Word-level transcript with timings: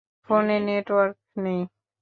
ফোনে 0.23 0.57
নেটওয়ার্ক 0.67 1.15
নেই! 1.43 1.61